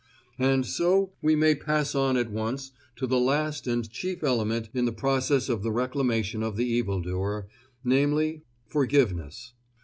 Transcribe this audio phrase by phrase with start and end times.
[0.39, 4.85] And so we may pass on at once to the last and chief element in
[4.85, 7.45] the process of the reclamation of the evildoer,
[7.83, 9.53] namely, forgiveness.